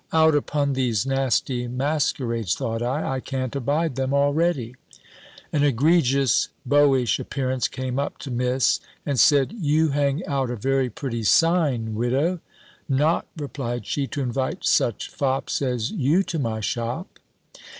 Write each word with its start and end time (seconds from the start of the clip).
"Out 0.11 0.33
upon 0.33 0.73
these 0.73 1.05
nasty 1.05 1.67
masquerades!" 1.67 2.55
thought 2.55 2.81
I; 2.81 3.17
"I 3.17 3.19
can't 3.19 3.55
abide 3.55 3.95
them 3.95 4.15
already!" 4.15 4.73
An 5.53 5.61
egregious 5.63 6.49
beauish 6.67 7.19
appearance 7.19 7.67
came 7.67 7.99
up 7.99 8.17
to 8.25 8.31
Miss, 8.31 8.79
and 9.05 9.19
said, 9.19 9.51
"You 9.51 9.89
hang 9.89 10.25
out 10.25 10.49
a 10.49 10.55
very 10.55 10.89
pretty 10.89 11.21
sign, 11.21 11.93
Widow." 11.93 12.39
"Not," 12.89 13.27
replied 13.37 13.85
she, 13.85 14.07
"to 14.07 14.21
invite 14.21 14.65
such 14.65 15.07
fops 15.07 15.61
as 15.61 15.91
you 15.91 16.23
to 16.23 16.39
my 16.39 16.61
shop." 16.61 17.19